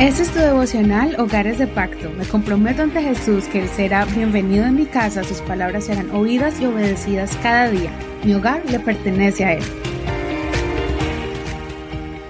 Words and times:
Este 0.00 0.22
es 0.22 0.30
tu 0.30 0.38
devocional 0.38 1.14
Hogares 1.20 1.58
de 1.58 1.66
Pacto. 1.66 2.10
Me 2.16 2.26
comprometo 2.26 2.80
ante 2.80 3.02
Jesús 3.02 3.44
que 3.44 3.60
Él 3.60 3.68
será 3.68 4.06
bienvenido 4.06 4.64
en 4.64 4.74
mi 4.74 4.86
casa, 4.86 5.22
sus 5.24 5.42
palabras 5.42 5.84
serán 5.84 6.10
oídas 6.12 6.58
y 6.58 6.64
obedecidas 6.64 7.36
cada 7.42 7.68
día. 7.68 7.92
Mi 8.24 8.32
hogar 8.32 8.62
le 8.70 8.80
pertenece 8.80 9.44
a 9.44 9.52
Él. 9.56 9.62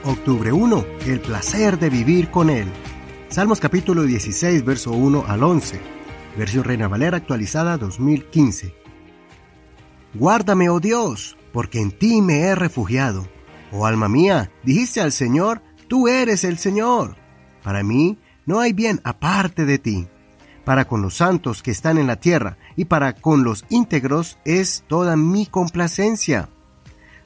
Octubre 0.03 0.51
1. 0.51 0.85
El 1.07 1.21
placer 1.21 1.79
de 1.79 1.91
vivir 1.91 2.33
con 2.33 2.51
Él. 2.51 2.67
Salmos 3.29 3.61
capítulo 3.61 4.03
16, 4.03 4.65
verso 4.65 4.91
1 4.91 5.27
al 5.29 5.41
11. 5.41 5.81
Versión 6.37 6.65
Reina 6.65 6.89
Valera 6.89 7.19
actualizada 7.19 7.77
2015. 7.77 8.75
Guárdame, 10.15 10.71
oh 10.71 10.81
Dios, 10.81 11.37
porque 11.53 11.81
en 11.81 11.93
ti 11.93 12.21
me 12.21 12.41
he 12.41 12.57
refugiado. 12.57 13.29
Oh 13.71 13.87
alma 13.87 14.09
mía, 14.09 14.51
dijiste 14.65 15.01
al 15.01 15.13
Señor, 15.13 15.63
tú 15.87 16.09
eres 16.09 16.43
el 16.43 16.59
Señor. 16.59 17.20
Para 17.63 17.83
mí 17.83 18.19
no 18.47 18.61
hay 18.61 18.73
bien 18.73 19.01
aparte 19.05 19.65
de 19.65 19.79
ti. 19.79 20.09
Para 20.65 20.87
con 20.87 21.03
los 21.03 21.17
santos 21.17 21.63
que 21.63 21.71
están 21.71 21.99
en 21.99 22.07
la 22.07 22.17
tierra 22.17 22.59
y 22.77 22.85
para 22.85 23.15
con 23.15 23.45
los 23.45 23.65
íntegros 23.71 24.39
es 24.45 24.85
toda 24.89 25.17
mi 25.17 25.47
complacencia. 25.47 26.49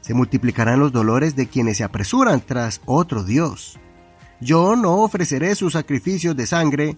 Se 0.00 0.14
multiplicarán 0.14 0.80
los 0.80 0.92
dolores 0.92 1.34
de 1.34 1.46
quienes 1.46 1.78
se 1.78 1.84
apresuran 1.84 2.40
tras 2.40 2.80
otro 2.84 3.24
Dios. 3.24 3.78
Yo 4.40 4.76
no 4.76 4.96
ofreceré 4.98 5.54
sus 5.54 5.72
sacrificios 5.72 6.36
de 6.36 6.46
sangre, 6.46 6.96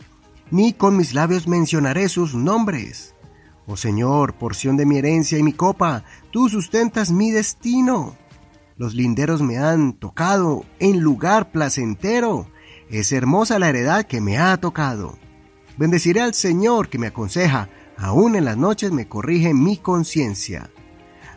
ni 0.51 0.73
con 0.73 0.97
mis 0.97 1.15
labios 1.15 1.47
mencionaré 1.47 2.09
sus 2.09 2.35
nombres. 2.35 3.15
Oh 3.67 3.77
Señor, 3.77 4.35
porción 4.35 4.77
de 4.77 4.87
mi 4.87 4.99
herencia 4.99 5.39
y 5.39 5.43
mi 5.43 5.53
copa, 5.53 6.05
tú 6.31 6.49
sustentas 6.49 7.11
mi 7.11 7.31
destino. 7.31 8.17
Los 8.77 8.95
linderos 8.95 9.43
me 9.43 9.59
han 9.59 9.95
tocado 9.95 10.65
en 10.79 11.01
lugar 11.01 11.51
placentero 11.51 12.49
es 12.91 13.13
hermosa 13.13 13.59
la 13.59 13.69
heredad 13.69 14.07
que 14.07 14.21
me 14.21 14.39
ha 14.39 14.57
tocado. 14.59 15.19
Bendeciré 15.77 16.21
al 16.21 16.35
Señor 16.35 16.89
que 16.89 16.99
me 16.99 17.09
aconseja, 17.09 17.69
aún 17.97 18.37
en 18.37 18.45
las 18.45 18.57
noches 18.57 18.93
me 18.93 19.09
corrige 19.09 19.55
mi 19.55 19.77
conciencia. 19.77 20.71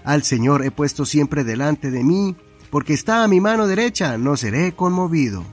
Al 0.03 0.23
Señor 0.23 0.63
he 0.63 0.71
puesto 0.71 1.05
siempre 1.05 1.43
delante 1.43 1.91
de 1.91 2.03
mí, 2.03 2.35
porque 2.69 2.93
está 2.93 3.23
a 3.23 3.27
mi 3.27 3.41
mano 3.41 3.67
derecha, 3.67 4.17
no 4.17 4.37
seré 4.37 4.73
conmovido. 4.73 5.43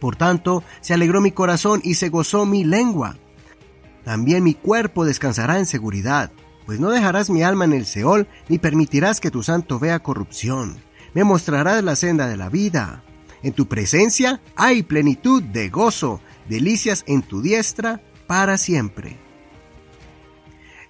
Por 0.00 0.16
tanto, 0.16 0.62
se 0.80 0.94
alegró 0.94 1.20
mi 1.20 1.32
corazón 1.32 1.80
y 1.82 1.94
se 1.94 2.08
gozó 2.08 2.46
mi 2.46 2.64
lengua. 2.64 3.16
También 4.04 4.44
mi 4.44 4.54
cuerpo 4.54 5.04
descansará 5.04 5.58
en 5.58 5.66
seguridad, 5.66 6.30
pues 6.64 6.80
no 6.80 6.90
dejarás 6.90 7.30
mi 7.30 7.42
alma 7.42 7.64
en 7.64 7.72
el 7.72 7.86
Seol, 7.86 8.28
ni 8.48 8.58
permitirás 8.58 9.20
que 9.20 9.30
tu 9.30 9.42
santo 9.42 9.78
vea 9.78 10.00
corrupción. 10.00 10.76
Me 11.14 11.24
mostrarás 11.24 11.82
la 11.82 11.96
senda 11.96 12.26
de 12.26 12.36
la 12.36 12.48
vida. 12.48 13.02
En 13.42 13.52
tu 13.52 13.68
presencia 13.68 14.40
hay 14.56 14.82
plenitud 14.82 15.42
de 15.42 15.68
gozo, 15.68 16.20
delicias 16.48 17.04
en 17.06 17.22
tu 17.22 17.42
diestra 17.42 18.02
para 18.26 18.58
siempre. 18.58 19.18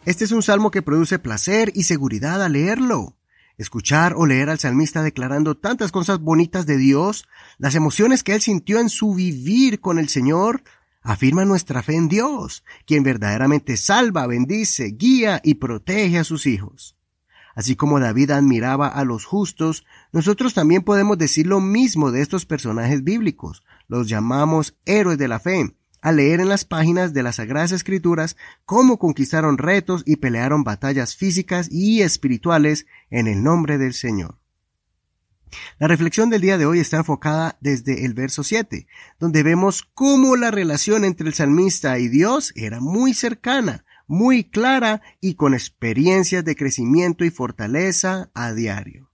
Este 0.04 0.24
es 0.24 0.32
un 0.32 0.42
salmo 0.42 0.70
que 0.70 0.82
produce 0.82 1.18
placer 1.18 1.72
y 1.74 1.82
seguridad 1.82 2.42
al 2.42 2.52
leerlo. 2.52 3.16
Escuchar 3.58 4.14
o 4.16 4.26
leer 4.26 4.50
al 4.50 4.58
salmista 4.58 5.02
declarando 5.02 5.56
tantas 5.56 5.90
cosas 5.90 6.20
bonitas 6.20 6.66
de 6.66 6.76
Dios, 6.76 7.26
las 7.58 7.74
emociones 7.74 8.22
que 8.22 8.34
él 8.34 8.40
sintió 8.40 8.78
en 8.78 8.88
su 8.88 9.14
vivir 9.14 9.80
con 9.80 9.98
el 9.98 10.08
Señor, 10.08 10.62
afirma 11.02 11.44
nuestra 11.44 11.82
fe 11.82 11.96
en 11.96 12.08
Dios, 12.08 12.64
quien 12.84 13.02
verdaderamente 13.02 13.76
salva, 13.76 14.26
bendice, 14.26 14.92
guía 14.96 15.40
y 15.42 15.54
protege 15.54 16.18
a 16.18 16.24
sus 16.24 16.46
hijos. 16.46 16.96
Así 17.56 17.74
como 17.74 17.98
David 17.98 18.32
admiraba 18.32 18.86
a 18.86 19.02
los 19.04 19.24
justos, 19.24 19.86
nosotros 20.12 20.52
también 20.52 20.82
podemos 20.82 21.16
decir 21.16 21.46
lo 21.46 21.62
mismo 21.62 22.12
de 22.12 22.20
estos 22.20 22.44
personajes 22.44 23.02
bíblicos. 23.02 23.64
Los 23.88 24.08
llamamos 24.08 24.76
héroes 24.84 25.16
de 25.16 25.26
la 25.26 25.40
fe, 25.40 25.74
al 26.02 26.16
leer 26.16 26.40
en 26.40 26.50
las 26.50 26.66
páginas 26.66 27.14
de 27.14 27.22
las 27.22 27.36
Sagradas 27.36 27.72
Escrituras 27.72 28.36
cómo 28.66 28.98
conquistaron 28.98 29.56
retos 29.56 30.02
y 30.04 30.16
pelearon 30.16 30.64
batallas 30.64 31.16
físicas 31.16 31.68
y 31.72 32.02
espirituales 32.02 32.86
en 33.08 33.26
el 33.26 33.42
nombre 33.42 33.78
del 33.78 33.94
Señor. 33.94 34.38
La 35.78 35.88
reflexión 35.88 36.28
del 36.28 36.42
día 36.42 36.58
de 36.58 36.66
hoy 36.66 36.80
está 36.80 36.98
enfocada 36.98 37.56
desde 37.62 38.04
el 38.04 38.12
verso 38.12 38.44
7, 38.44 38.86
donde 39.18 39.42
vemos 39.42 39.88
cómo 39.94 40.36
la 40.36 40.50
relación 40.50 41.06
entre 41.06 41.26
el 41.26 41.32
salmista 41.32 41.98
y 41.98 42.08
Dios 42.08 42.52
era 42.54 42.80
muy 42.80 43.14
cercana, 43.14 43.85
muy 44.06 44.44
clara 44.44 45.02
y 45.20 45.34
con 45.34 45.54
experiencias 45.54 46.44
de 46.44 46.56
crecimiento 46.56 47.24
y 47.24 47.30
fortaleza 47.30 48.30
a 48.34 48.52
diario. 48.52 49.10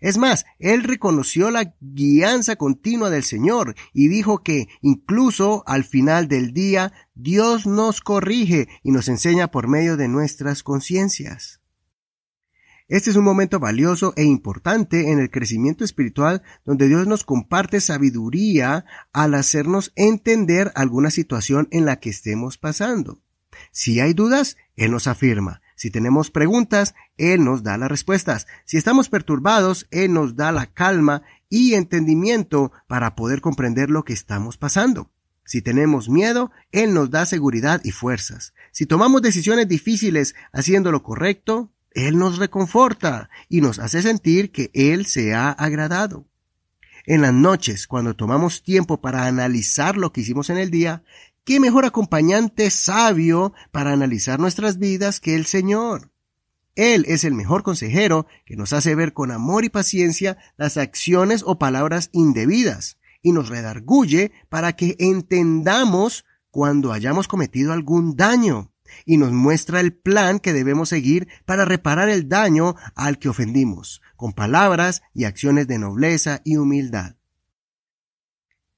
Es 0.00 0.18
más, 0.18 0.44
él 0.58 0.84
reconoció 0.84 1.50
la 1.50 1.74
guianza 1.80 2.56
continua 2.56 3.10
del 3.10 3.24
Señor 3.24 3.74
y 3.92 4.08
dijo 4.08 4.42
que 4.42 4.68
incluso 4.80 5.64
al 5.66 5.84
final 5.84 6.28
del 6.28 6.52
día 6.52 6.92
Dios 7.14 7.66
nos 7.66 8.00
corrige 8.00 8.68
y 8.82 8.92
nos 8.92 9.08
enseña 9.08 9.50
por 9.50 9.66
medio 9.66 9.96
de 9.96 10.08
nuestras 10.08 10.62
conciencias. 10.62 11.60
Este 12.86 13.10
es 13.10 13.16
un 13.16 13.24
momento 13.24 13.60
valioso 13.60 14.14
e 14.16 14.24
importante 14.24 15.10
en 15.10 15.18
el 15.18 15.30
crecimiento 15.30 15.84
espiritual 15.84 16.42
donde 16.64 16.88
Dios 16.88 17.06
nos 17.06 17.24
comparte 17.24 17.80
sabiduría 17.82 18.86
al 19.12 19.34
hacernos 19.34 19.92
entender 19.94 20.72
alguna 20.74 21.10
situación 21.10 21.68
en 21.70 21.84
la 21.84 22.00
que 22.00 22.08
estemos 22.08 22.56
pasando. 22.56 23.20
Si 23.70 24.00
hay 24.00 24.14
dudas, 24.14 24.56
Él 24.76 24.90
nos 24.90 25.06
afirma. 25.06 25.60
Si 25.76 25.90
tenemos 25.90 26.30
preguntas, 26.30 26.94
Él 27.16 27.44
nos 27.44 27.62
da 27.62 27.78
las 27.78 27.88
respuestas. 27.88 28.46
Si 28.64 28.76
estamos 28.76 29.08
perturbados, 29.08 29.86
Él 29.90 30.12
nos 30.12 30.34
da 30.34 30.50
la 30.50 30.66
calma 30.66 31.22
y 31.48 31.74
entendimiento 31.74 32.72
para 32.86 33.14
poder 33.14 33.40
comprender 33.40 33.88
lo 33.88 34.04
que 34.04 34.12
estamos 34.12 34.56
pasando. 34.56 35.10
Si 35.44 35.62
tenemos 35.62 36.08
miedo, 36.08 36.50
Él 36.72 36.92
nos 36.92 37.10
da 37.10 37.24
seguridad 37.24 37.80
y 37.84 37.92
fuerzas. 37.92 38.52
Si 38.72 38.86
tomamos 38.86 39.22
decisiones 39.22 39.66
difíciles 39.66 40.34
haciendo 40.52 40.92
lo 40.92 41.02
correcto, 41.02 41.72
Él 41.92 42.18
nos 42.18 42.38
reconforta 42.38 43.30
y 43.48 43.60
nos 43.60 43.78
hace 43.78 44.02
sentir 44.02 44.52
que 44.52 44.70
Él 44.74 45.06
se 45.06 45.34
ha 45.34 45.50
agradado. 45.50 46.26
En 47.06 47.22
las 47.22 47.32
noches, 47.32 47.86
cuando 47.86 48.14
tomamos 48.14 48.62
tiempo 48.62 49.00
para 49.00 49.24
analizar 49.24 49.96
lo 49.96 50.12
que 50.12 50.20
hicimos 50.20 50.50
en 50.50 50.58
el 50.58 50.70
día, 50.70 51.02
¿Qué 51.48 51.60
mejor 51.60 51.86
acompañante 51.86 52.68
sabio 52.68 53.54
para 53.72 53.94
analizar 53.94 54.38
nuestras 54.38 54.76
vidas 54.76 55.18
que 55.18 55.34
el 55.34 55.46
Señor? 55.46 56.12
Él 56.74 57.06
es 57.08 57.24
el 57.24 57.32
mejor 57.32 57.62
consejero 57.62 58.26
que 58.44 58.54
nos 58.54 58.74
hace 58.74 58.94
ver 58.94 59.14
con 59.14 59.30
amor 59.30 59.64
y 59.64 59.70
paciencia 59.70 60.36
las 60.58 60.76
acciones 60.76 61.42
o 61.46 61.58
palabras 61.58 62.10
indebidas 62.12 62.98
y 63.22 63.32
nos 63.32 63.48
redarguye 63.48 64.30
para 64.50 64.74
que 64.74 64.94
entendamos 64.98 66.26
cuando 66.50 66.92
hayamos 66.92 67.28
cometido 67.28 67.72
algún 67.72 68.14
daño 68.14 68.70
y 69.06 69.16
nos 69.16 69.32
muestra 69.32 69.80
el 69.80 69.94
plan 69.94 70.40
que 70.40 70.52
debemos 70.52 70.90
seguir 70.90 71.28
para 71.46 71.64
reparar 71.64 72.10
el 72.10 72.28
daño 72.28 72.76
al 72.94 73.18
que 73.18 73.30
ofendimos, 73.30 74.02
con 74.16 74.34
palabras 74.34 75.00
y 75.14 75.24
acciones 75.24 75.66
de 75.66 75.78
nobleza 75.78 76.42
y 76.44 76.58
humildad. 76.58 77.16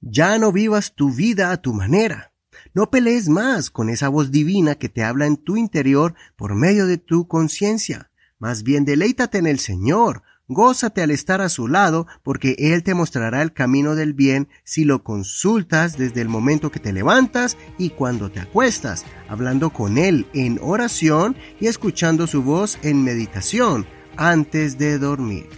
Ya 0.01 0.39
no 0.39 0.53
vivas 0.53 0.95
tu 0.95 1.13
vida 1.13 1.51
a 1.51 1.57
tu 1.57 1.75
manera, 1.75 2.30
no 2.75 2.91
pelees 2.91 3.29
más 3.29 3.71
con 3.71 3.89
esa 3.89 4.09
voz 4.09 4.31
divina 4.31 4.77
que 4.77 4.89
te 4.89 5.03
habla 5.03 5.27
en 5.27 5.37
tu 5.37 5.57
interior 5.57 6.15
por 6.37 6.55
medio 6.55 6.87
de 6.87 6.99
tu 6.99 7.27
conciencia. 7.27 8.11
Más 8.39 8.63
bien 8.63 8.85
deleítate 8.85 9.39
en 9.39 9.47
el 9.47 9.59
Señor, 9.59 10.23
gózate 10.49 11.03
al 11.03 11.11
estar 11.11 11.41
a 11.41 11.49
su 11.49 11.69
lado, 11.69 12.07
porque 12.23 12.57
Él 12.59 12.83
te 12.83 12.95
mostrará 12.95 13.43
el 13.43 13.53
camino 13.53 13.95
del 13.95 14.15
bien 14.15 14.49
si 14.65 14.85
lo 14.85 15.03
consultas 15.03 15.99
desde 15.99 16.21
el 16.21 16.29
momento 16.29 16.71
que 16.71 16.81
te 16.81 16.93
levantas 16.93 17.57
y 17.77 17.91
cuando 17.91 18.31
te 18.31 18.41
acuestas, 18.41 19.05
hablando 19.29 19.71
con 19.71 19.99
Él 19.99 20.27
en 20.33 20.59
oración 20.63 21.37
y 21.61 21.67
escuchando 21.67 22.27
su 22.27 22.43
voz 22.43 22.79
en 22.83 23.05
meditación 23.05 23.87
antes 24.17 24.79
de 24.79 24.99
dormir. 24.99 25.49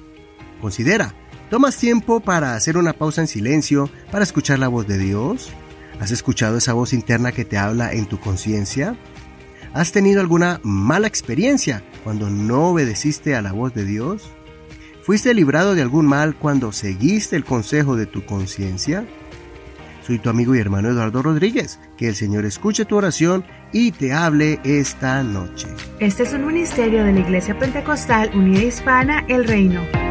Considera, 0.60 1.14
¿tomas 1.50 1.76
tiempo 1.76 2.20
para 2.20 2.54
hacer 2.54 2.76
una 2.76 2.92
pausa 2.92 3.20
en 3.20 3.28
silencio 3.28 3.90
para 4.10 4.25
escuchar 4.25 4.58
la 4.58 4.69
voz 4.69 4.87
de 4.87 4.98
Dios? 4.98 5.52
¿Has 6.02 6.10
escuchado 6.10 6.56
esa 6.56 6.72
voz 6.72 6.94
interna 6.94 7.31
que 7.31 7.44
te 7.44 7.56
habla 7.56 7.93
en 7.93 8.06
tu 8.06 8.19
conciencia? 8.19 8.96
¿Has 9.72 9.93
tenido 9.93 10.20
alguna 10.20 10.58
mala 10.64 11.06
experiencia 11.06 11.84
cuando 12.02 12.28
no 12.28 12.70
obedeciste 12.70 13.37
a 13.37 13.40
la 13.40 13.52
voz 13.52 13.72
de 13.72 13.84
Dios? 13.84 14.28
¿Fuiste 15.04 15.32
librado 15.32 15.76
de 15.76 15.82
algún 15.82 16.06
mal 16.06 16.34
cuando 16.34 16.72
seguiste 16.72 17.37
el 17.37 17.44
consejo 17.44 17.94
de 17.94 18.06
tu 18.06 18.26
conciencia? 18.26 19.06
Soy 20.04 20.19
tu 20.19 20.28
amigo 20.28 20.56
y 20.56 20.58
hermano 20.58 20.88
Eduardo 20.88 21.22
Rodríguez. 21.22 21.78
Que 21.96 22.08
el 22.08 22.16
Señor 22.16 22.46
escuche 22.46 22.84
tu 22.84 22.96
oración 22.96 23.44
y 23.72 23.93
te 23.93 24.12
hable 24.12 24.58
esta 24.64 25.22
noche. 25.22 25.69
Este 26.00 26.25
es 26.25 26.32
un 26.32 26.44
ministerio 26.49 27.04
de 27.04 27.12
la 27.12 27.20
Iglesia 27.20 27.56
Pentecostal 27.56 28.32
Unida 28.34 28.64
Hispana 28.64 29.25
El 29.28 29.46
Reino. 29.46 30.01